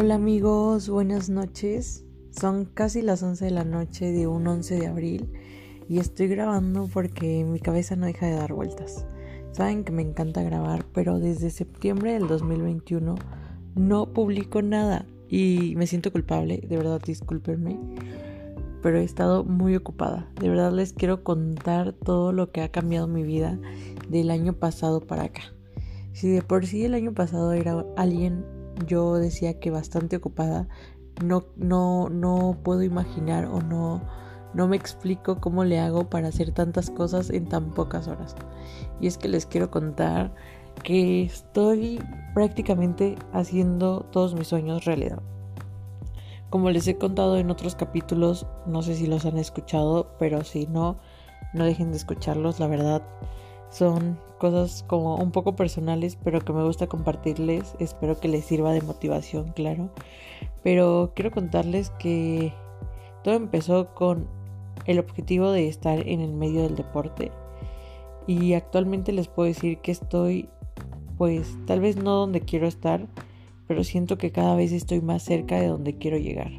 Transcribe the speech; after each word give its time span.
Hola 0.00 0.14
amigos, 0.14 0.88
buenas 0.88 1.28
noches. 1.28 2.04
Son 2.30 2.66
casi 2.66 3.02
las 3.02 3.20
11 3.20 3.46
de 3.46 3.50
la 3.50 3.64
noche 3.64 4.12
de 4.12 4.28
un 4.28 4.46
11 4.46 4.78
de 4.78 4.86
abril 4.86 5.28
y 5.88 5.98
estoy 5.98 6.28
grabando 6.28 6.86
porque 6.86 7.44
mi 7.44 7.58
cabeza 7.58 7.96
no 7.96 8.06
deja 8.06 8.26
de 8.26 8.36
dar 8.36 8.52
vueltas. 8.52 9.06
Saben 9.50 9.82
que 9.82 9.90
me 9.90 10.02
encanta 10.02 10.44
grabar, 10.44 10.86
pero 10.94 11.18
desde 11.18 11.50
septiembre 11.50 12.12
del 12.12 12.28
2021 12.28 13.16
no 13.74 14.12
publico 14.12 14.62
nada 14.62 15.04
y 15.28 15.74
me 15.74 15.88
siento 15.88 16.12
culpable, 16.12 16.58
de 16.58 16.76
verdad 16.76 17.02
discúlpenme, 17.04 17.76
pero 18.80 19.00
he 19.00 19.04
estado 19.04 19.42
muy 19.42 19.74
ocupada. 19.74 20.30
De 20.40 20.48
verdad 20.48 20.70
les 20.70 20.92
quiero 20.92 21.24
contar 21.24 21.92
todo 21.92 22.30
lo 22.30 22.52
que 22.52 22.60
ha 22.60 22.70
cambiado 22.70 23.08
mi 23.08 23.24
vida 23.24 23.58
del 24.08 24.30
año 24.30 24.52
pasado 24.52 25.00
para 25.00 25.24
acá. 25.24 25.42
Si 26.12 26.28
de 26.28 26.42
por 26.42 26.66
sí 26.66 26.84
el 26.84 26.94
año 26.94 27.14
pasado 27.14 27.52
era 27.52 27.84
alguien 27.96 28.44
yo 28.86 29.14
decía 29.16 29.58
que 29.58 29.70
bastante 29.70 30.16
ocupada. 30.16 30.68
No, 31.22 31.46
no, 31.56 32.08
no 32.08 32.58
puedo 32.62 32.82
imaginar 32.82 33.46
o 33.46 33.60
no, 33.60 34.02
no 34.54 34.68
me 34.68 34.76
explico 34.76 35.40
cómo 35.40 35.64
le 35.64 35.80
hago 35.80 36.08
para 36.08 36.28
hacer 36.28 36.52
tantas 36.52 36.90
cosas 36.90 37.30
en 37.30 37.48
tan 37.48 37.70
pocas 37.72 38.08
horas. 38.08 38.36
Y 39.00 39.06
es 39.06 39.18
que 39.18 39.28
les 39.28 39.46
quiero 39.46 39.70
contar 39.70 40.34
que 40.82 41.22
estoy 41.22 42.00
prácticamente 42.34 43.16
haciendo 43.32 44.02
todos 44.12 44.34
mis 44.34 44.48
sueños 44.48 44.84
realidad. 44.84 45.22
Como 46.50 46.70
les 46.70 46.88
he 46.88 46.96
contado 46.96 47.36
en 47.36 47.50
otros 47.50 47.74
capítulos, 47.74 48.46
no 48.66 48.82
sé 48.82 48.94
si 48.94 49.06
los 49.06 49.26
han 49.26 49.36
escuchado, 49.36 50.16
pero 50.18 50.44
si 50.44 50.66
no, 50.66 50.98
no 51.52 51.64
dejen 51.64 51.90
de 51.90 51.98
escucharlos, 51.98 52.58
la 52.58 52.68
verdad 52.68 53.02
son 53.70 54.18
cosas 54.38 54.84
como 54.86 55.16
un 55.16 55.30
poco 55.30 55.56
personales, 55.56 56.16
pero 56.22 56.40
que 56.40 56.52
me 56.52 56.64
gusta 56.64 56.86
compartirles. 56.86 57.74
Espero 57.78 58.18
que 58.18 58.28
les 58.28 58.44
sirva 58.44 58.72
de 58.72 58.80
motivación, 58.80 59.52
claro. 59.52 59.90
Pero 60.62 61.12
quiero 61.14 61.30
contarles 61.30 61.90
que 61.98 62.52
todo 63.24 63.34
empezó 63.34 63.94
con 63.94 64.28
el 64.86 64.98
objetivo 64.98 65.50
de 65.50 65.68
estar 65.68 66.06
en 66.06 66.20
el 66.20 66.32
medio 66.32 66.62
del 66.62 66.76
deporte. 66.76 67.30
Y 68.26 68.54
actualmente 68.54 69.12
les 69.12 69.28
puedo 69.28 69.48
decir 69.48 69.78
que 69.78 69.92
estoy, 69.92 70.48
pues, 71.16 71.56
tal 71.66 71.80
vez 71.80 71.96
no 71.96 72.14
donde 72.14 72.40
quiero 72.40 72.66
estar, 72.66 73.06
pero 73.66 73.84
siento 73.84 74.18
que 74.18 74.32
cada 74.32 74.54
vez 74.54 74.72
estoy 74.72 75.00
más 75.00 75.22
cerca 75.22 75.58
de 75.58 75.66
donde 75.66 75.96
quiero 75.96 76.16
llegar. 76.18 76.50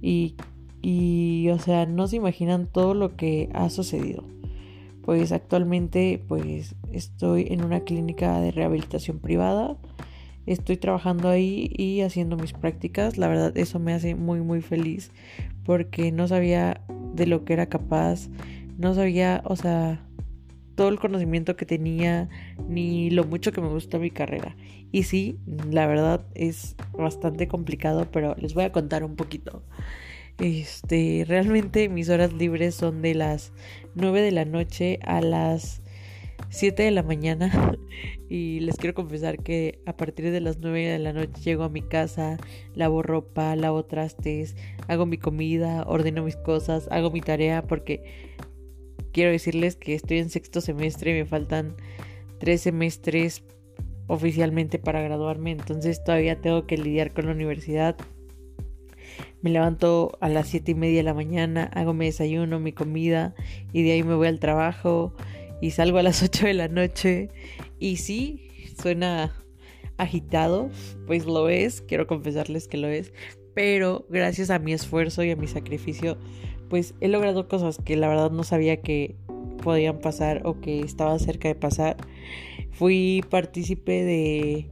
Y, 0.00 0.36
y 0.82 1.48
o 1.50 1.58
sea, 1.58 1.86
no 1.86 2.06
se 2.08 2.16
imaginan 2.16 2.66
todo 2.66 2.94
lo 2.94 3.16
que 3.16 3.50
ha 3.52 3.68
sucedido 3.70 4.24
pues 5.04 5.32
actualmente 5.32 6.22
pues 6.28 6.74
estoy 6.92 7.46
en 7.50 7.64
una 7.64 7.80
clínica 7.80 8.40
de 8.40 8.50
rehabilitación 8.50 9.18
privada. 9.18 9.76
Estoy 10.46 10.76
trabajando 10.76 11.28
ahí 11.28 11.70
y 11.76 12.00
haciendo 12.00 12.36
mis 12.36 12.52
prácticas. 12.52 13.18
La 13.18 13.28
verdad 13.28 13.56
eso 13.56 13.78
me 13.78 13.92
hace 13.92 14.14
muy 14.14 14.40
muy 14.40 14.62
feliz 14.62 15.10
porque 15.64 16.12
no 16.12 16.28
sabía 16.28 16.82
de 17.14 17.26
lo 17.26 17.44
que 17.44 17.52
era 17.52 17.66
capaz. 17.66 18.28
No 18.78 18.94
sabía, 18.94 19.42
o 19.44 19.56
sea, 19.56 20.06
todo 20.74 20.88
el 20.88 20.98
conocimiento 20.98 21.56
que 21.56 21.66
tenía 21.66 22.30
ni 22.66 23.10
lo 23.10 23.24
mucho 23.24 23.52
que 23.52 23.60
me 23.60 23.68
gusta 23.68 23.98
mi 23.98 24.10
carrera. 24.10 24.56
Y 24.92 25.02
sí, 25.02 25.38
la 25.70 25.86
verdad 25.86 26.24
es 26.34 26.74
bastante 26.96 27.48
complicado, 27.48 28.08
pero 28.10 28.34
les 28.36 28.54
voy 28.54 28.64
a 28.64 28.72
contar 28.72 29.04
un 29.04 29.14
poquito. 29.14 29.62
Este, 30.38 31.24
realmente 31.26 31.88
mis 31.88 32.08
horas 32.08 32.32
libres 32.32 32.74
son 32.74 33.02
de 33.02 33.14
las 33.14 33.52
9 33.94 34.22
de 34.22 34.30
la 34.30 34.44
noche 34.44 34.98
a 35.02 35.20
las 35.20 35.82
7 36.48 36.82
de 36.82 36.90
la 36.90 37.02
mañana. 37.02 37.76
Y 38.30 38.60
les 38.60 38.76
quiero 38.76 38.94
confesar 38.94 39.42
que 39.42 39.80
a 39.86 39.96
partir 39.96 40.30
de 40.30 40.40
las 40.40 40.58
9 40.58 40.86
de 40.86 40.98
la 41.00 41.12
noche 41.12 41.32
llego 41.42 41.64
a 41.64 41.68
mi 41.68 41.82
casa, 41.82 42.38
lavo 42.76 43.02
ropa, 43.02 43.56
lavo 43.56 43.84
trastes, 43.84 44.54
hago 44.86 45.04
mi 45.04 45.18
comida, 45.18 45.82
ordeno 45.82 46.22
mis 46.22 46.36
cosas, 46.36 46.86
hago 46.92 47.10
mi 47.10 47.20
tarea 47.20 47.62
porque 47.66 48.04
quiero 49.12 49.32
decirles 49.32 49.74
que 49.74 49.94
estoy 49.94 50.18
en 50.18 50.30
sexto 50.30 50.60
semestre 50.60 51.10
y 51.10 51.14
me 51.14 51.26
faltan 51.26 51.74
tres 52.38 52.60
semestres 52.60 53.42
oficialmente 54.06 54.78
para 54.78 55.02
graduarme, 55.02 55.50
entonces 55.50 56.02
todavía 56.02 56.40
tengo 56.40 56.66
que 56.66 56.78
lidiar 56.78 57.12
con 57.12 57.26
la 57.26 57.32
universidad 57.32 57.96
me 59.42 59.50
levanto 59.50 60.18
a 60.20 60.28
las 60.28 60.48
siete 60.48 60.72
y 60.72 60.74
media 60.74 60.98
de 60.98 61.02
la 61.04 61.14
mañana, 61.14 61.70
hago 61.74 61.94
mi 61.94 62.06
desayuno, 62.06 62.60
mi 62.60 62.72
comida 62.72 63.34
y 63.72 63.82
de 63.82 63.92
ahí 63.92 64.02
me 64.02 64.14
voy 64.14 64.28
al 64.28 64.38
trabajo 64.38 65.14
y 65.60 65.70
salgo 65.70 65.98
a 65.98 66.02
las 66.02 66.22
8 66.24 66.46
de 66.46 66.54
la 66.54 66.68
noche. 66.68 67.28
Y 67.78 67.96
sí, 67.96 68.48
suena 68.80 69.32
agitado, 69.96 70.70
pues 71.06 71.26
lo 71.26 71.48
es, 71.48 71.82
quiero 71.82 72.06
confesarles 72.06 72.68
que 72.68 72.78
lo 72.78 72.88
es, 72.88 73.12
pero 73.54 74.06
gracias 74.08 74.50
a 74.50 74.58
mi 74.58 74.72
esfuerzo 74.72 75.22
y 75.22 75.30
a 75.30 75.36
mi 75.36 75.46
sacrificio, 75.46 76.18
pues 76.68 76.94
he 77.00 77.08
logrado 77.08 77.48
cosas 77.48 77.78
que 77.84 77.96
la 77.96 78.08
verdad 78.08 78.30
no 78.30 78.42
sabía 78.44 78.80
que 78.80 79.16
podían 79.62 79.98
pasar 79.98 80.42
o 80.44 80.60
que 80.60 80.80
estaban 80.80 81.18
cerca 81.20 81.48
de 81.48 81.54
pasar. 81.54 81.96
Fui 82.72 83.22
partícipe 83.28 84.04
de, 84.04 84.70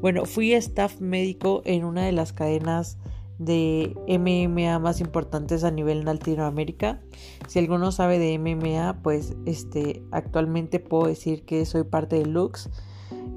bueno, 0.00 0.26
fui 0.26 0.52
staff 0.52 1.00
médico 1.00 1.62
en 1.64 1.84
una 1.84 2.04
de 2.06 2.12
las 2.12 2.32
cadenas 2.32 2.98
de 3.38 3.94
MMA 4.06 4.78
más 4.78 5.00
importantes 5.00 5.64
a 5.64 5.70
nivel 5.70 6.04
Latinoamérica. 6.04 7.00
Si 7.48 7.58
alguno 7.58 7.92
sabe 7.92 8.18
de 8.18 8.38
MMA, 8.38 9.02
pues 9.02 9.34
este 9.46 10.02
actualmente 10.10 10.80
puedo 10.80 11.06
decir 11.06 11.44
que 11.44 11.64
soy 11.66 11.84
parte 11.84 12.16
de 12.16 12.26
Lux. 12.26 12.70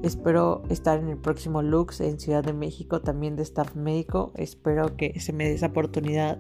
Espero 0.04 0.64
estar 0.70 1.00
en 1.00 1.10
el 1.10 1.18
próximo 1.18 1.62
Lux 1.62 2.02
en 2.02 2.20
Ciudad 2.20 2.44
de 2.44 2.54
México 2.54 3.02
también 3.02 3.36
de 3.36 3.44
staff 3.44 3.76
médico. 3.76 4.32
Espero 4.36 4.96
que 4.98 5.20
se 5.20 5.34
me 5.34 5.46
dé 5.46 5.54
esa 5.54 5.68
oportunidad. 5.68 6.40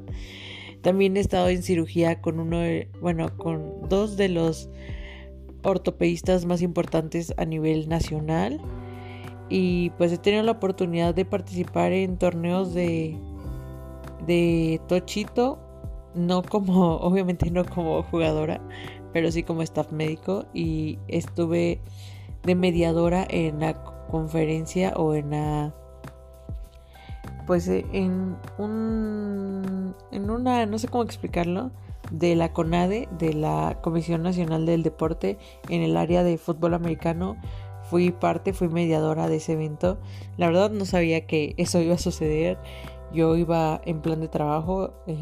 También 0.81 1.17
he 1.17 1.19
estado 1.19 1.49
en 1.49 1.63
cirugía 1.63 2.21
con 2.21 2.39
uno, 2.39 2.59
bueno, 3.01 3.35
con 3.37 3.89
dos 3.89 4.17
de 4.17 4.29
los 4.29 4.69
ortopedistas 5.63 6.45
más 6.45 6.61
importantes 6.61 7.33
a 7.37 7.45
nivel 7.45 7.89
nacional. 7.89 8.61
Y 9.49 9.91
pues 9.91 10.11
he 10.11 10.17
tenido 10.17 10.43
la 10.43 10.53
oportunidad 10.53 11.15
de 11.15 11.25
participar 11.25 11.91
en 11.91 12.17
torneos 12.17 12.73
de 12.73 13.17
de 14.25 14.81
Tochito, 14.87 15.59
no 16.13 16.41
como, 16.43 16.95
obviamente 17.01 17.49
no 17.51 17.65
como 17.65 18.03
jugadora, 18.03 18.61
pero 19.13 19.31
sí 19.31 19.43
como 19.43 19.61
staff 19.61 19.91
médico 19.91 20.45
y 20.53 20.99
estuve 21.07 21.81
de 22.43 22.55
mediadora 22.55 23.25
en 23.29 23.59
la 23.59 23.81
conferencia 24.09 24.93
o 24.95 25.15
en 25.15 25.31
la 25.31 25.73
pues 27.47 27.67
eh, 27.67 27.85
en 27.91 28.37
un 28.57 29.95
en 30.11 30.29
una 30.29 30.65
no 30.65 30.79
sé 30.79 30.87
cómo 30.87 31.03
explicarlo 31.03 31.71
de 32.11 32.35
la 32.35 32.53
CONADE 32.53 33.07
de 33.17 33.33
la 33.33 33.79
Comisión 33.81 34.23
Nacional 34.23 34.65
del 34.65 34.83
Deporte 34.83 35.37
en 35.69 35.81
el 35.81 35.97
área 35.97 36.23
de 36.23 36.37
fútbol 36.37 36.73
americano. 36.73 37.35
Fui 37.89 38.11
parte 38.11 38.53
fui 38.53 38.67
mediadora 38.67 39.27
de 39.27 39.35
ese 39.37 39.53
evento. 39.53 39.99
La 40.37 40.47
verdad 40.47 40.71
no 40.71 40.85
sabía 40.85 41.27
que 41.27 41.53
eso 41.57 41.79
iba 41.81 41.95
a 41.95 41.99
suceder 41.99 42.57
yo 43.13 43.35
iba 43.35 43.81
en 43.85 44.01
plan 44.01 44.19
de 44.21 44.27
trabajo, 44.27 44.93
eh, 45.07 45.17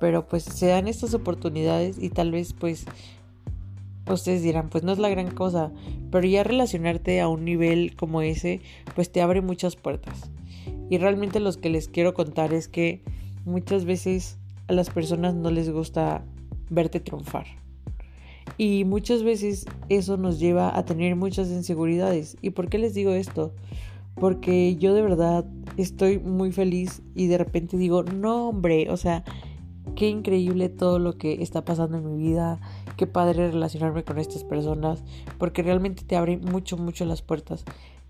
pero 0.00 0.28
pues 0.28 0.44
se 0.44 0.66
dan 0.66 0.88
estas 0.88 1.14
oportunidades 1.14 1.98
y 1.98 2.10
tal 2.10 2.30
vez 2.30 2.52
pues 2.52 2.86
ustedes 4.12 4.42
dirán, 4.42 4.68
pues 4.68 4.84
no 4.84 4.92
es 4.92 4.98
la 4.98 5.08
gran 5.08 5.30
cosa, 5.30 5.72
pero 6.10 6.26
ya 6.26 6.44
relacionarte 6.44 7.20
a 7.20 7.28
un 7.28 7.44
nivel 7.44 7.96
como 7.96 8.22
ese, 8.22 8.60
pues 8.94 9.10
te 9.12 9.20
abre 9.20 9.40
muchas 9.40 9.76
puertas. 9.76 10.30
Y 10.90 10.98
realmente 10.98 11.40
los 11.40 11.56
que 11.56 11.68
les 11.68 11.88
quiero 11.88 12.14
contar 12.14 12.54
es 12.54 12.68
que 12.68 13.02
muchas 13.44 13.84
veces 13.84 14.38
a 14.68 14.72
las 14.72 14.90
personas 14.90 15.34
no 15.34 15.50
les 15.50 15.70
gusta 15.70 16.24
verte 16.70 17.00
triunfar. 17.00 17.46
Y 18.56 18.84
muchas 18.84 19.22
veces 19.22 19.66
eso 19.88 20.16
nos 20.16 20.38
lleva 20.38 20.76
a 20.76 20.84
tener 20.84 21.14
muchas 21.16 21.48
inseguridades. 21.48 22.36
¿Y 22.40 22.50
por 22.50 22.68
qué 22.68 22.78
les 22.78 22.94
digo 22.94 23.12
esto? 23.12 23.52
Porque 24.20 24.76
yo 24.76 24.94
de 24.94 25.02
verdad 25.02 25.44
estoy 25.76 26.18
muy 26.18 26.52
feliz 26.52 27.02
y 27.14 27.26
de 27.28 27.38
repente 27.38 27.76
digo, 27.76 28.02
no 28.02 28.48
hombre, 28.48 28.90
o 28.90 28.96
sea, 28.96 29.24
qué 29.94 30.08
increíble 30.08 30.68
todo 30.68 30.98
lo 30.98 31.16
que 31.18 31.42
está 31.42 31.64
pasando 31.64 31.98
en 31.98 32.06
mi 32.06 32.22
vida, 32.22 32.60
qué 32.96 33.06
padre 33.06 33.50
relacionarme 33.50 34.04
con 34.04 34.18
estas 34.18 34.44
personas, 34.44 35.04
porque 35.38 35.62
realmente 35.62 36.04
te 36.04 36.16
abre 36.16 36.36
mucho, 36.36 36.76
mucho 36.76 37.04
las 37.04 37.22
puertas. 37.22 37.64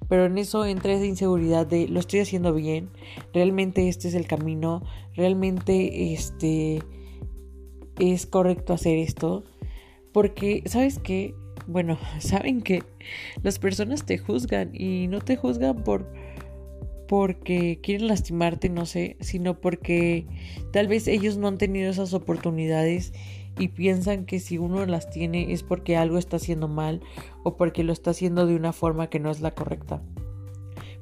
Pero 0.08 0.26
en 0.26 0.38
eso 0.38 0.64
entra 0.64 0.92
esa 0.92 1.06
inseguridad 1.06 1.66
de 1.66 1.88
lo 1.88 2.00
estoy 2.00 2.20
haciendo 2.20 2.54
bien, 2.54 2.90
realmente 3.32 3.88
este 3.88 4.08
es 4.08 4.14
el 4.14 4.26
camino, 4.26 4.82
realmente 5.14 6.12
este 6.12 6.82
es 7.98 8.26
correcto 8.26 8.72
hacer 8.72 8.96
esto, 8.98 9.44
porque, 10.12 10.62
¿sabes 10.66 10.98
qué? 10.98 11.34
Bueno, 11.68 11.98
saben 12.18 12.62
que 12.62 12.82
las 13.42 13.58
personas 13.58 14.04
te 14.04 14.18
juzgan 14.18 14.70
y 14.74 15.06
no 15.08 15.20
te 15.20 15.36
juzgan 15.36 15.84
por 15.84 16.10
porque 17.06 17.80
quieren 17.82 18.08
lastimarte, 18.08 18.68
no 18.68 18.84
sé, 18.84 19.16
sino 19.20 19.58
porque 19.60 20.26
tal 20.72 20.88
vez 20.88 21.08
ellos 21.08 21.38
no 21.38 21.48
han 21.48 21.56
tenido 21.56 21.90
esas 21.90 22.12
oportunidades 22.12 23.14
y 23.58 23.68
piensan 23.68 24.26
que 24.26 24.40
si 24.40 24.58
uno 24.58 24.84
las 24.84 25.08
tiene 25.08 25.52
es 25.52 25.62
porque 25.62 25.96
algo 25.96 26.18
está 26.18 26.36
haciendo 26.36 26.68
mal 26.68 27.00
o 27.44 27.56
porque 27.56 27.82
lo 27.82 27.94
está 27.94 28.10
haciendo 28.10 28.46
de 28.46 28.56
una 28.56 28.74
forma 28.74 29.08
que 29.08 29.20
no 29.20 29.30
es 29.30 29.40
la 29.40 29.54
correcta. 29.54 30.02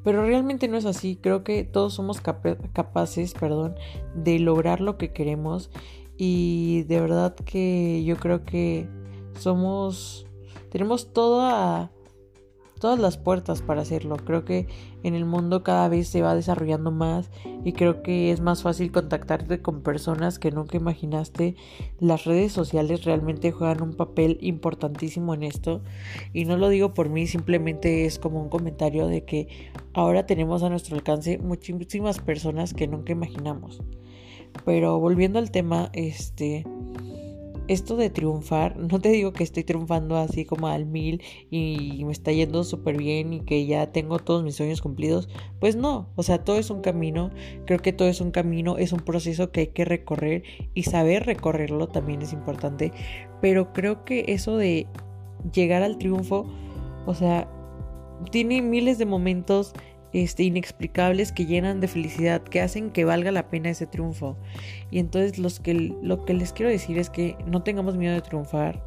Pero 0.04 0.24
realmente 0.24 0.68
no 0.68 0.76
es 0.76 0.84
así. 0.84 1.18
Creo 1.20 1.42
que 1.42 1.64
todos 1.64 1.94
somos 1.94 2.20
capaces, 2.20 3.34
perdón, 3.34 3.74
de 4.14 4.38
lograr 4.38 4.80
lo 4.80 4.98
que 4.98 5.12
queremos. 5.12 5.68
Y 6.16 6.84
de 6.84 7.00
verdad 7.00 7.34
que 7.34 8.04
yo 8.04 8.16
creo 8.16 8.44
que 8.44 8.88
somos, 9.36 10.25
tenemos 10.76 11.10
toda 11.14 11.90
todas 12.78 12.98
las 12.98 13.16
puertas 13.16 13.62
para 13.62 13.80
hacerlo. 13.80 14.18
Creo 14.18 14.44
que 14.44 14.66
en 15.02 15.14
el 15.14 15.24
mundo 15.24 15.62
cada 15.62 15.88
vez 15.88 16.06
se 16.06 16.20
va 16.20 16.34
desarrollando 16.34 16.90
más 16.90 17.30
y 17.64 17.72
creo 17.72 18.02
que 18.02 18.30
es 18.30 18.42
más 18.42 18.62
fácil 18.62 18.92
contactarte 18.92 19.62
con 19.62 19.80
personas 19.80 20.38
que 20.38 20.50
nunca 20.50 20.76
imaginaste. 20.76 21.56
Las 21.98 22.26
redes 22.26 22.52
sociales 22.52 23.06
realmente 23.06 23.52
juegan 23.52 23.80
un 23.80 23.94
papel 23.94 24.36
importantísimo 24.42 25.32
en 25.32 25.44
esto 25.44 25.80
y 26.34 26.44
no 26.44 26.58
lo 26.58 26.68
digo 26.68 26.92
por 26.92 27.08
mí, 27.08 27.26
simplemente 27.26 28.04
es 28.04 28.18
como 28.18 28.42
un 28.42 28.50
comentario 28.50 29.06
de 29.06 29.24
que 29.24 29.70
ahora 29.94 30.26
tenemos 30.26 30.62
a 30.62 30.68
nuestro 30.68 30.94
alcance 30.94 31.38
muchísimas 31.38 32.18
personas 32.18 32.74
que 32.74 32.86
nunca 32.86 33.12
imaginamos. 33.12 33.80
Pero 34.66 35.00
volviendo 35.00 35.38
al 35.38 35.50
tema, 35.50 35.88
este 35.94 36.66
esto 37.68 37.96
de 37.96 38.10
triunfar, 38.10 38.76
no 38.92 39.00
te 39.00 39.10
digo 39.10 39.32
que 39.32 39.44
estoy 39.44 39.64
triunfando 39.64 40.16
así 40.16 40.44
como 40.44 40.68
al 40.68 40.86
mil 40.86 41.22
y 41.50 42.02
me 42.04 42.12
está 42.12 42.32
yendo 42.32 42.64
súper 42.64 42.96
bien 42.96 43.32
y 43.32 43.40
que 43.40 43.66
ya 43.66 43.92
tengo 43.92 44.18
todos 44.18 44.42
mis 44.42 44.56
sueños 44.56 44.82
cumplidos, 44.82 45.28
pues 45.60 45.76
no, 45.76 46.08
o 46.16 46.22
sea, 46.22 46.44
todo 46.44 46.58
es 46.58 46.70
un 46.70 46.80
camino, 46.80 47.30
creo 47.66 47.78
que 47.78 47.92
todo 47.92 48.08
es 48.08 48.20
un 48.20 48.30
camino, 48.30 48.78
es 48.78 48.92
un 48.92 49.00
proceso 49.00 49.50
que 49.50 49.60
hay 49.60 49.66
que 49.68 49.84
recorrer 49.84 50.42
y 50.74 50.84
saber 50.84 51.26
recorrerlo 51.26 51.88
también 51.88 52.22
es 52.22 52.32
importante, 52.32 52.92
pero 53.40 53.72
creo 53.72 54.04
que 54.04 54.24
eso 54.28 54.56
de 54.56 54.86
llegar 55.52 55.82
al 55.82 55.98
triunfo, 55.98 56.46
o 57.06 57.14
sea, 57.14 57.48
tiene 58.30 58.62
miles 58.62 58.98
de 58.98 59.06
momentos 59.06 59.74
este, 60.22 60.44
inexplicables 60.44 61.30
que 61.30 61.44
llenan 61.44 61.80
de 61.80 61.88
felicidad, 61.88 62.42
que 62.42 62.62
hacen 62.62 62.90
que 62.90 63.04
valga 63.04 63.30
la 63.32 63.50
pena 63.50 63.68
ese 63.68 63.86
triunfo. 63.86 64.38
Y 64.90 64.98
entonces 64.98 65.38
los 65.38 65.60
que, 65.60 65.74
lo 65.74 66.24
que 66.24 66.32
les 66.32 66.54
quiero 66.54 66.70
decir 66.70 66.98
es 66.98 67.10
que 67.10 67.36
no 67.46 67.62
tengamos 67.62 67.98
miedo 67.98 68.14
de 68.14 68.22
triunfar 68.22 68.82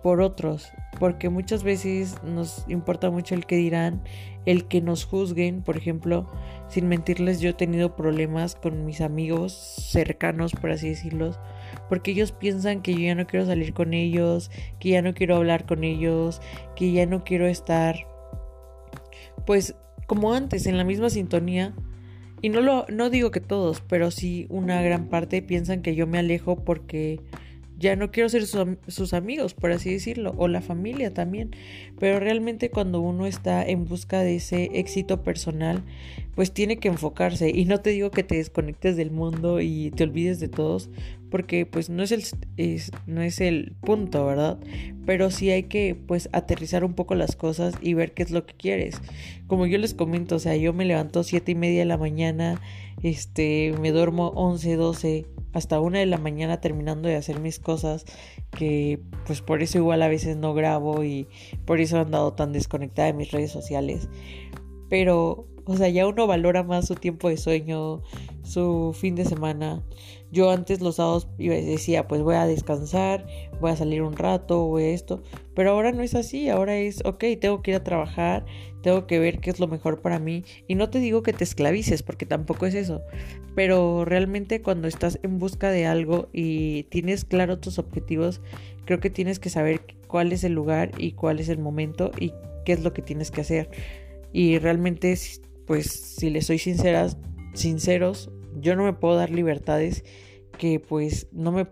por 0.00 0.20
otros, 0.20 0.70
porque 1.00 1.28
muchas 1.28 1.64
veces 1.64 2.22
nos 2.22 2.66
importa 2.68 3.10
mucho 3.10 3.34
el 3.34 3.46
que 3.46 3.56
dirán, 3.56 4.04
el 4.46 4.68
que 4.68 4.80
nos 4.80 5.06
juzguen, 5.06 5.62
por 5.62 5.76
ejemplo, 5.76 6.30
sin 6.68 6.86
mentirles, 6.88 7.40
yo 7.40 7.50
he 7.50 7.54
tenido 7.54 7.96
problemas 7.96 8.54
con 8.54 8.84
mis 8.84 9.00
amigos 9.00 9.54
cercanos, 9.54 10.52
por 10.52 10.70
así 10.70 10.90
decirlo, 10.90 11.32
porque 11.88 12.12
ellos 12.12 12.30
piensan 12.30 12.80
que 12.80 12.92
yo 12.92 13.00
ya 13.00 13.14
no 13.16 13.26
quiero 13.26 13.46
salir 13.46 13.72
con 13.72 13.92
ellos, 13.92 14.52
que 14.78 14.90
ya 14.90 15.02
no 15.02 15.14
quiero 15.14 15.34
hablar 15.36 15.66
con 15.66 15.82
ellos, 15.82 16.40
que 16.76 16.92
ya 16.92 17.06
no 17.06 17.24
quiero 17.24 17.48
estar 17.48 17.96
pues 19.46 19.74
como 20.06 20.32
antes, 20.32 20.66
en 20.66 20.78
la 20.78 20.84
misma 20.84 21.10
sintonía. 21.10 21.74
Y 22.42 22.50
no 22.50 22.60
lo 22.60 22.84
no 22.88 23.08
digo 23.08 23.30
que 23.30 23.40
todos, 23.40 23.80
pero 23.80 24.10
sí 24.10 24.46
una 24.50 24.82
gran 24.82 25.08
parte 25.08 25.40
piensan 25.40 25.80
que 25.80 25.94
yo 25.94 26.06
me 26.06 26.18
alejo 26.18 26.56
porque 26.56 27.20
ya 27.78 27.96
no 27.96 28.10
quiero 28.10 28.28
ser 28.28 28.46
sus, 28.46 29.14
amigos, 29.14 29.54
por 29.54 29.72
así 29.72 29.92
decirlo, 29.92 30.34
o 30.36 30.48
la 30.48 30.60
familia 30.60 31.12
también. 31.12 31.50
Pero 31.98 32.20
realmente 32.20 32.70
cuando 32.70 33.00
uno 33.00 33.26
está 33.26 33.64
en 33.64 33.84
busca 33.84 34.20
de 34.20 34.36
ese 34.36 34.70
éxito 34.74 35.22
personal, 35.22 35.82
pues 36.34 36.52
tiene 36.52 36.78
que 36.78 36.88
enfocarse. 36.88 37.50
Y 37.50 37.64
no 37.64 37.80
te 37.80 37.90
digo 37.90 38.10
que 38.10 38.22
te 38.22 38.36
desconectes 38.36 38.96
del 38.96 39.10
mundo 39.10 39.60
y 39.60 39.90
te 39.92 40.04
olvides 40.04 40.40
de 40.40 40.48
todos, 40.48 40.90
porque 41.30 41.66
pues 41.66 41.90
no 41.90 42.02
es 42.02 42.12
el, 42.12 42.24
no 43.06 43.22
es 43.22 43.40
el 43.40 43.74
punto, 43.80 44.26
¿verdad? 44.26 44.58
Pero 45.06 45.30
sí 45.30 45.50
hay 45.50 45.64
que 45.64 45.94
pues 45.94 46.28
aterrizar 46.32 46.84
un 46.84 46.94
poco 46.94 47.14
las 47.14 47.36
cosas 47.36 47.74
y 47.80 47.94
ver 47.94 48.12
qué 48.12 48.22
es 48.22 48.30
lo 48.30 48.46
que 48.46 48.54
quieres. 48.54 48.96
Como 49.46 49.66
yo 49.66 49.78
les 49.78 49.94
comento, 49.94 50.36
o 50.36 50.38
sea, 50.38 50.56
yo 50.56 50.72
me 50.72 50.84
levanto 50.84 51.22
siete 51.22 51.52
y 51.52 51.54
media 51.54 51.80
de 51.80 51.86
la 51.86 51.98
mañana, 51.98 52.60
este, 53.02 53.74
me 53.80 53.90
duermo 53.90 54.28
11, 54.34 54.76
12 54.76 55.26
hasta 55.52 55.78
una 55.78 56.00
de 56.00 56.06
la 56.06 56.18
mañana 56.18 56.60
terminando 56.60 57.08
de 57.08 57.14
hacer 57.14 57.38
mis 57.38 57.60
cosas 57.60 58.04
que 58.50 58.98
pues 59.24 59.40
por 59.40 59.62
eso 59.62 59.78
igual 59.78 60.02
a 60.02 60.08
veces 60.08 60.36
no 60.36 60.52
grabo 60.52 61.04
y 61.04 61.28
por 61.64 61.80
eso 61.80 61.96
he 61.96 62.00
andado 62.00 62.32
tan 62.32 62.52
desconectada 62.52 63.06
de 63.06 63.14
mis 63.14 63.30
redes 63.30 63.52
sociales 63.52 64.08
pero 64.90 65.46
o 65.66 65.76
sea 65.76 65.88
ya 65.88 66.06
uno 66.06 66.26
valora 66.26 66.62
más 66.62 66.86
su 66.86 66.94
tiempo 66.94 67.28
de 67.28 67.36
sueño 67.36 68.02
su 68.42 68.94
fin 68.98 69.14
de 69.14 69.24
semana. 69.24 69.82
Yo 70.30 70.50
antes 70.50 70.80
los 70.80 70.96
sábados 70.96 71.28
decía 71.38 72.06
pues 72.08 72.22
voy 72.22 72.34
a 72.34 72.46
descansar 72.46 73.26
voy 73.60 73.70
a 73.70 73.76
salir 73.76 74.02
un 74.02 74.16
rato 74.16 74.64
o 74.64 74.78
esto 74.78 75.22
pero 75.54 75.70
ahora 75.70 75.92
no 75.92 76.02
es 76.02 76.14
así 76.14 76.48
ahora 76.48 76.76
es 76.76 77.04
ok 77.04 77.24
tengo 77.40 77.62
que 77.62 77.70
ir 77.70 77.76
a 77.76 77.84
trabajar 77.84 78.44
tengo 78.84 79.06
que 79.06 79.18
ver 79.18 79.40
qué 79.40 79.48
es 79.48 79.58
lo 79.60 79.66
mejor 79.66 80.02
para 80.02 80.18
mí. 80.18 80.44
Y 80.68 80.74
no 80.74 80.90
te 80.90 81.00
digo 81.00 81.22
que 81.22 81.32
te 81.32 81.42
esclavices 81.42 82.02
porque 82.02 82.26
tampoco 82.26 82.66
es 82.66 82.74
eso, 82.74 83.00
pero 83.56 84.04
realmente 84.04 84.60
cuando 84.60 84.86
estás 84.86 85.18
en 85.22 85.38
busca 85.38 85.70
de 85.70 85.86
algo 85.86 86.28
y 86.34 86.82
tienes 86.84 87.24
claro 87.24 87.58
tus 87.58 87.78
objetivos, 87.78 88.42
creo 88.84 89.00
que 89.00 89.08
tienes 89.08 89.38
que 89.38 89.48
saber 89.48 89.80
cuál 90.06 90.32
es 90.32 90.44
el 90.44 90.52
lugar 90.52 90.90
y 90.98 91.12
cuál 91.12 91.40
es 91.40 91.48
el 91.48 91.58
momento 91.58 92.10
y 92.20 92.34
qué 92.66 92.74
es 92.74 92.84
lo 92.84 92.92
que 92.92 93.00
tienes 93.00 93.30
que 93.30 93.40
hacer. 93.40 93.70
Y 94.34 94.58
realmente 94.58 95.16
pues 95.66 95.86
si 95.86 96.30
les 96.30 96.46
soy 96.46 96.58
sinceras, 96.58 97.16
sinceros, 97.54 98.30
yo 98.60 98.76
no 98.76 98.84
me 98.84 98.92
puedo 98.92 99.16
dar 99.16 99.30
libertades 99.30 100.04
que 100.58 100.80
pues 100.80 101.28
no 101.32 101.52
me 101.52 101.66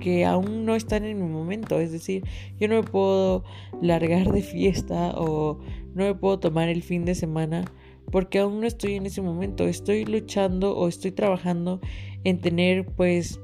que 0.00 0.24
aún 0.24 0.64
no 0.64 0.74
están 0.74 1.04
en 1.04 1.18
mi 1.18 1.28
momento. 1.28 1.80
Es 1.80 1.92
decir, 1.92 2.24
yo 2.58 2.68
no 2.68 2.76
me 2.76 2.82
puedo 2.82 3.44
largar 3.80 4.32
de 4.32 4.42
fiesta 4.42 5.12
o 5.16 5.58
no 5.94 6.04
me 6.04 6.14
puedo 6.14 6.38
tomar 6.38 6.68
el 6.68 6.82
fin 6.82 7.04
de 7.04 7.14
semana 7.14 7.64
porque 8.10 8.38
aún 8.38 8.60
no 8.60 8.66
estoy 8.66 8.94
en 8.94 9.06
ese 9.06 9.22
momento. 9.22 9.66
Estoy 9.66 10.04
luchando 10.04 10.76
o 10.76 10.88
estoy 10.88 11.12
trabajando 11.12 11.80
en 12.24 12.40
tener 12.40 12.86
pues 12.86 13.40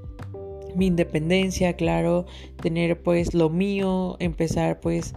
mi 0.76 0.86
independencia, 0.86 1.74
claro, 1.74 2.26
tener 2.62 3.02
pues 3.02 3.34
lo 3.34 3.50
mío, 3.50 4.16
empezar 4.20 4.80
pues 4.80 5.14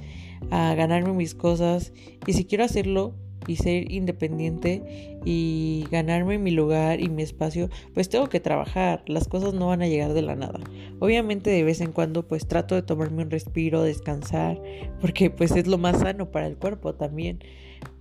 a 0.49 0.73
ganarme 0.75 1.13
mis 1.13 1.35
cosas 1.35 1.93
y 2.25 2.33
si 2.33 2.45
quiero 2.45 2.63
hacerlo 2.63 3.15
y 3.47 3.57
ser 3.57 3.91
independiente 3.91 5.19
y 5.25 5.85
ganarme 5.91 6.37
mi 6.37 6.51
lugar 6.51 7.01
y 7.01 7.09
mi 7.09 7.23
espacio, 7.23 7.69
pues 7.93 8.09
tengo 8.09 8.29
que 8.29 8.39
trabajar, 8.39 9.03
las 9.07 9.27
cosas 9.27 9.53
no 9.53 9.67
van 9.67 9.81
a 9.81 9.87
llegar 9.87 10.13
de 10.13 10.21
la 10.21 10.35
nada. 10.35 10.59
Obviamente 10.99 11.49
de 11.49 11.63
vez 11.63 11.81
en 11.81 11.91
cuando 11.91 12.27
pues 12.27 12.47
trato 12.47 12.75
de 12.75 12.81
tomarme 12.81 13.23
un 13.23 13.31
respiro, 13.31 13.83
descansar, 13.83 14.61
porque 15.01 15.29
pues 15.29 15.51
es 15.51 15.67
lo 15.67 15.77
más 15.77 15.99
sano 15.99 16.31
para 16.31 16.47
el 16.47 16.57
cuerpo 16.57 16.95
también, 16.95 17.39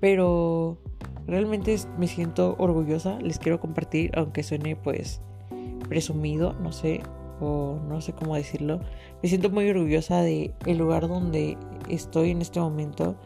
pero 0.01 0.79
realmente 1.27 1.77
me 1.99 2.07
siento 2.07 2.57
orgullosa, 2.59 3.19
les 3.21 3.39
quiero 3.39 3.61
compartir, 3.61 4.11
aunque 4.15 4.43
suene 4.43 4.77
pues 4.77 5.21
presumido, 5.89 6.55
no 6.55 6.73
sé, 6.73 7.01
no 7.43 8.01
sé 8.01 8.13
cómo 8.13 8.37
decirlo. 8.37 8.81
Me 9.23 9.29
siento 9.29 9.51
muy 9.51 9.69
orgullosa 9.69 10.23
de 10.23 10.55
el 10.67 10.79
lugar 10.79 11.09
donde 11.09 11.57
estoy 11.89 12.31
en 12.31 12.41
este 12.43 12.61
momento 12.61 13.17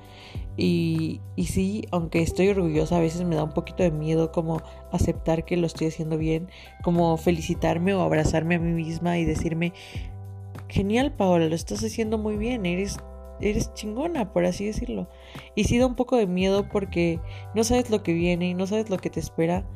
y, 0.56 1.20
y 1.36 1.44
sí, 1.46 1.84
aunque 1.90 2.22
estoy 2.22 2.48
orgullosa, 2.48 2.96
a 2.96 3.00
veces 3.00 3.24
me 3.24 3.36
da 3.36 3.44
un 3.44 3.52
poquito 3.52 3.82
de 3.82 3.90
miedo 3.90 4.32
como 4.32 4.62
aceptar 4.90 5.44
que 5.44 5.56
lo 5.56 5.66
estoy 5.66 5.88
haciendo 5.88 6.16
bien, 6.16 6.48
como 6.82 7.16
felicitarme 7.18 7.92
o 7.94 8.00
abrazarme 8.00 8.54
a 8.54 8.58
mí 8.58 8.72
misma 8.72 9.18
y 9.18 9.24
decirme, 9.24 9.74
genial 10.68 11.12
Paola, 11.12 11.48
lo 11.48 11.54
estás 11.54 11.84
haciendo 11.84 12.16
muy 12.16 12.36
bien, 12.36 12.64
eres, 12.64 12.96
eres 13.40 13.72
chingona, 13.74 14.32
por 14.32 14.46
así 14.46 14.64
decirlo. 14.64 15.08
Y 15.54 15.64
sí 15.64 15.78
da 15.78 15.86
un 15.86 15.94
poco 15.94 16.16
de 16.16 16.26
miedo 16.26 16.68
porque 16.70 17.20
no 17.54 17.62
sabes 17.62 17.90
lo 17.90 18.02
que 18.02 18.14
viene 18.14 18.48
y 18.48 18.54
no 18.54 18.66
sabes 18.66 18.88
lo 18.88 18.96
que 18.96 19.10
te 19.10 19.20
espera, 19.20 19.66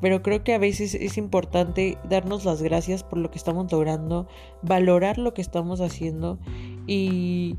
pero 0.00 0.22
creo 0.22 0.44
que 0.44 0.54
a 0.54 0.58
veces 0.58 0.94
es 0.94 1.18
importante 1.18 1.98
darnos 2.08 2.44
las 2.44 2.62
gracias 2.62 3.02
por 3.02 3.18
lo 3.18 3.30
que 3.30 3.38
estamos 3.38 3.70
logrando, 3.72 4.28
valorar 4.62 5.18
lo 5.18 5.34
que 5.34 5.42
estamos 5.42 5.80
haciendo 5.80 6.38
y 6.86 7.56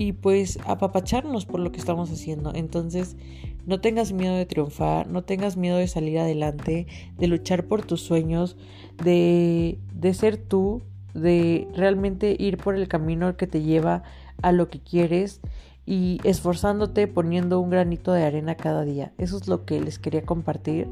y 0.00 0.14
pues 0.14 0.58
apapacharnos 0.64 1.44
por 1.44 1.60
lo 1.60 1.72
que 1.72 1.78
estamos 1.78 2.10
haciendo. 2.10 2.54
Entonces, 2.54 3.18
no 3.66 3.82
tengas 3.82 4.12
miedo 4.12 4.34
de 4.34 4.46
triunfar, 4.46 5.08
no 5.08 5.24
tengas 5.24 5.58
miedo 5.58 5.76
de 5.76 5.88
salir 5.88 6.18
adelante, 6.18 6.86
de 7.18 7.26
luchar 7.26 7.66
por 7.66 7.84
tus 7.84 8.00
sueños, 8.00 8.56
de, 9.04 9.78
de 9.92 10.14
ser 10.14 10.38
tú, 10.38 10.80
de 11.12 11.68
realmente 11.74 12.34
ir 12.38 12.56
por 12.56 12.76
el 12.76 12.88
camino 12.88 13.36
que 13.36 13.46
te 13.46 13.62
lleva 13.62 14.02
a 14.40 14.52
lo 14.52 14.70
que 14.70 14.80
quieres 14.80 15.42
y 15.86 16.18
esforzándote 16.24 17.08
poniendo 17.08 17.60
un 17.60 17.70
granito 17.70 18.12
de 18.12 18.24
arena 18.24 18.56
cada 18.56 18.84
día. 18.84 19.12
Eso 19.18 19.36
es 19.36 19.48
lo 19.48 19.64
que 19.64 19.80
les 19.80 19.98
quería 19.98 20.22
compartir 20.22 20.88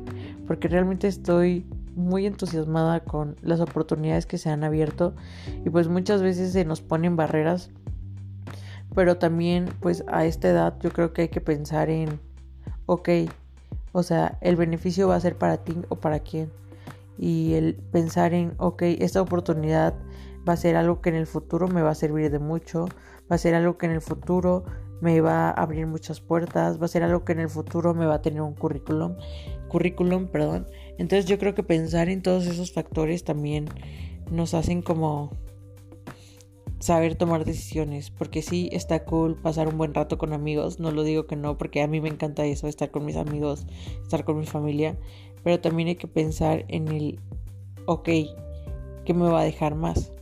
porque 0.46 0.68
realmente 0.68 1.08
estoy 1.08 1.66
muy 1.94 2.26
entusiasmada 2.26 3.00
con 3.00 3.36
las 3.42 3.60
oportunidades 3.60 4.26
que 4.26 4.38
se 4.38 4.50
han 4.50 4.64
abierto 4.64 5.14
y 5.64 5.70
pues 5.70 5.88
muchas 5.88 6.22
veces 6.22 6.52
se 6.52 6.64
nos 6.64 6.80
ponen 6.80 7.16
barreras 7.16 7.70
pero 8.94 9.18
también 9.18 9.68
pues 9.80 10.04
a 10.08 10.24
esta 10.24 10.48
edad 10.48 10.76
yo 10.80 10.90
creo 10.90 11.12
que 11.12 11.22
hay 11.22 11.28
que 11.28 11.40
pensar 11.40 11.90
en, 11.90 12.20
ok, 12.86 13.08
o 13.92 14.02
sea, 14.02 14.38
el 14.40 14.56
beneficio 14.56 15.08
va 15.08 15.16
a 15.16 15.20
ser 15.20 15.36
para 15.36 15.58
ti 15.58 15.76
o 15.88 15.96
para 15.96 16.20
quién. 16.20 16.50
Y 17.16 17.54
el 17.54 17.74
pensar 17.74 18.34
en, 18.34 18.54
ok, 18.58 18.82
esta 18.82 19.20
oportunidad 19.20 19.94
va 20.48 20.54
a 20.54 20.56
ser 20.56 20.76
algo 20.76 21.00
que 21.00 21.10
en 21.10 21.16
el 21.16 21.26
futuro 21.26 21.68
me 21.68 21.82
va 21.82 21.90
a 21.90 21.94
servir 21.94 22.30
de 22.30 22.38
mucho, 22.38 22.86
va 23.30 23.36
a 23.36 23.38
ser 23.38 23.54
algo 23.54 23.78
que 23.78 23.86
en 23.86 23.92
el 23.92 24.00
futuro 24.00 24.64
me 25.00 25.20
va 25.20 25.50
a 25.50 25.52
abrir 25.52 25.86
muchas 25.86 26.20
puertas, 26.20 26.80
va 26.80 26.86
a 26.86 26.88
ser 26.88 27.02
algo 27.02 27.24
que 27.24 27.32
en 27.32 27.40
el 27.40 27.48
futuro 27.48 27.94
me 27.94 28.06
va 28.06 28.14
a 28.14 28.22
tener 28.22 28.42
un 28.42 28.54
currículum, 28.54 29.16
currículum, 29.68 30.26
perdón. 30.26 30.66
Entonces 30.98 31.26
yo 31.26 31.38
creo 31.38 31.54
que 31.54 31.62
pensar 31.62 32.08
en 32.08 32.22
todos 32.22 32.46
esos 32.46 32.72
factores 32.72 33.24
también 33.24 33.68
nos 34.30 34.54
hacen 34.54 34.82
como 34.82 35.30
saber 36.80 37.16
tomar 37.16 37.44
decisiones, 37.44 38.10
porque 38.10 38.42
sí 38.42 38.68
está 38.72 39.04
cool 39.04 39.36
pasar 39.36 39.68
un 39.68 39.78
buen 39.78 39.94
rato 39.94 40.16
con 40.16 40.32
amigos, 40.32 40.78
no 40.78 40.90
lo 40.90 41.02
digo 41.02 41.26
que 41.26 41.36
no, 41.36 41.58
porque 41.58 41.82
a 41.82 41.88
mí 41.88 42.00
me 42.00 42.08
encanta 42.08 42.44
eso, 42.44 42.68
estar 42.68 42.90
con 42.90 43.04
mis 43.04 43.16
amigos, 43.16 43.66
estar 44.02 44.24
con 44.24 44.38
mi 44.38 44.46
familia, 44.46 44.96
pero 45.42 45.60
también 45.60 45.88
hay 45.88 45.96
que 45.96 46.06
pensar 46.06 46.64
en 46.68 46.88
el, 46.88 47.20
ok, 47.86 48.08
¿qué 49.04 49.14
me 49.14 49.28
va 49.28 49.40
a 49.40 49.44
dejar 49.44 49.74
más? 49.74 50.12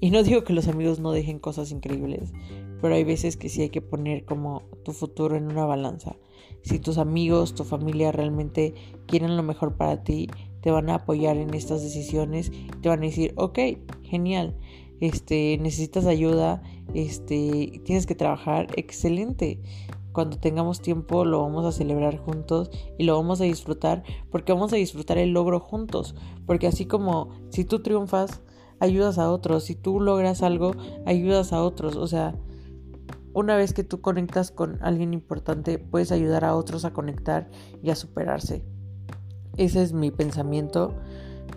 Y 0.00 0.10
no 0.10 0.22
digo 0.22 0.44
que 0.44 0.54
los 0.54 0.66
amigos 0.66 0.98
no 0.98 1.12
dejen 1.12 1.38
cosas 1.38 1.70
increíbles, 1.70 2.32
pero 2.80 2.94
hay 2.94 3.04
veces 3.04 3.36
que 3.36 3.50
sí 3.50 3.62
hay 3.62 3.68
que 3.68 3.82
poner 3.82 4.24
como 4.24 4.62
tu 4.82 4.92
futuro 4.92 5.36
en 5.36 5.50
una 5.50 5.66
balanza. 5.66 6.16
Si 6.62 6.78
tus 6.78 6.96
amigos, 6.96 7.54
tu 7.54 7.64
familia 7.64 8.10
realmente 8.10 8.74
quieren 9.06 9.36
lo 9.36 9.42
mejor 9.42 9.76
para 9.76 10.02
ti, 10.02 10.28
te 10.62 10.70
van 10.70 10.88
a 10.88 10.96
apoyar 10.96 11.36
en 11.36 11.52
estas 11.54 11.82
decisiones, 11.82 12.50
te 12.80 12.88
van 12.88 13.00
a 13.00 13.06
decir, 13.06 13.34
ok, 13.36 13.58
genial, 14.02 14.56
este, 15.00 15.58
necesitas 15.60 16.06
ayuda, 16.06 16.62
este, 16.94 17.80
tienes 17.84 18.06
que 18.06 18.14
trabajar, 18.14 18.68
excelente. 18.76 19.60
Cuando 20.12 20.38
tengamos 20.38 20.82
tiempo 20.82 21.24
lo 21.24 21.40
vamos 21.40 21.64
a 21.64 21.72
celebrar 21.72 22.18
juntos 22.18 22.70
y 22.98 23.04
lo 23.04 23.16
vamos 23.16 23.40
a 23.40 23.44
disfrutar 23.44 24.02
porque 24.30 24.52
vamos 24.52 24.72
a 24.72 24.76
disfrutar 24.76 25.18
el 25.18 25.30
logro 25.30 25.60
juntos. 25.60 26.14
Porque 26.46 26.66
así 26.66 26.84
como 26.84 27.28
si 27.50 27.64
tú 27.64 27.80
triunfas, 27.80 28.42
ayudas 28.80 29.18
a 29.18 29.30
otros. 29.30 29.64
Si 29.64 29.74
tú 29.74 30.00
logras 30.00 30.42
algo, 30.42 30.72
ayudas 31.06 31.52
a 31.52 31.62
otros. 31.62 31.96
O 31.96 32.06
sea, 32.06 32.34
una 33.32 33.54
vez 33.54 33.72
que 33.72 33.84
tú 33.84 34.00
conectas 34.00 34.50
con 34.50 34.78
alguien 34.82 35.14
importante, 35.14 35.78
puedes 35.78 36.10
ayudar 36.10 36.44
a 36.44 36.56
otros 36.56 36.84
a 36.84 36.92
conectar 36.92 37.48
y 37.82 37.90
a 37.90 37.96
superarse. 37.96 38.64
Ese 39.56 39.82
es 39.82 39.92
mi 39.92 40.10
pensamiento. 40.10 40.94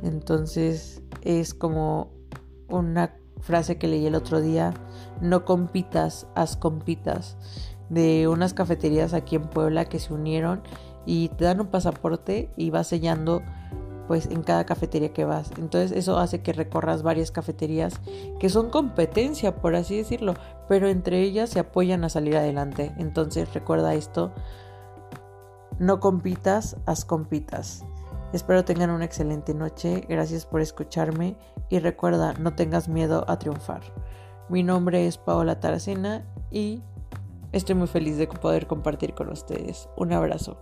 Entonces 0.03 1.01
es 1.21 1.53
como 1.53 2.11
una 2.69 3.15
frase 3.39 3.77
que 3.77 3.87
leí 3.87 4.05
el 4.05 4.15
otro 4.15 4.41
día, 4.41 4.73
no 5.21 5.45
compitas, 5.45 6.27
haz 6.35 6.55
compitas, 6.55 7.37
de 7.89 8.27
unas 8.27 8.53
cafeterías 8.53 9.13
aquí 9.13 9.35
en 9.35 9.49
Puebla 9.49 9.85
que 9.85 9.99
se 9.99 10.13
unieron 10.13 10.61
y 11.05 11.29
te 11.29 11.45
dan 11.45 11.61
un 11.61 11.67
pasaporte 11.67 12.49
y 12.55 12.69
vas 12.69 12.87
sellando 12.87 13.41
pues 14.13 14.27
en 14.27 14.43
cada 14.43 14.63
cafetería 14.63 15.11
que 15.11 15.25
vas. 15.25 15.49
Entonces 15.57 15.91
eso 15.91 16.19
hace 16.19 16.43
que 16.43 16.53
recorras 16.53 17.01
varias 17.01 17.31
cafeterías 17.31 17.99
que 18.39 18.47
son 18.47 18.69
competencia, 18.69 19.55
por 19.55 19.75
así 19.75 19.97
decirlo, 19.97 20.35
pero 20.67 20.87
entre 20.87 21.21
ellas 21.21 21.49
se 21.49 21.59
apoyan 21.59 22.03
a 22.03 22.09
salir 22.09 22.37
adelante. 22.37 22.93
Entonces 22.99 23.51
recuerda 23.55 23.95
esto, 23.95 24.31
no 25.79 25.99
compitas, 25.99 26.77
haz 26.85 27.05
compitas. 27.05 27.85
Espero 28.33 28.63
tengan 28.63 28.91
una 28.91 29.05
excelente 29.05 29.55
noche, 29.55 30.05
gracias 30.07 30.45
por 30.45 30.61
escucharme 30.61 31.35
y 31.69 31.79
recuerda, 31.79 32.35
no 32.35 32.53
tengas 32.53 32.89
miedo 32.89 33.25
a 33.27 33.39
triunfar. 33.39 33.81
Mi 34.47 34.61
nombre 34.61 35.07
es 35.07 35.17
Paola 35.17 35.59
Taracena 35.59 36.23
y 36.51 36.83
estoy 37.51 37.73
muy 37.73 37.87
feliz 37.87 38.19
de 38.19 38.27
poder 38.27 38.67
compartir 38.67 39.15
con 39.15 39.29
ustedes. 39.29 39.89
Un 39.97 40.13
abrazo. 40.13 40.55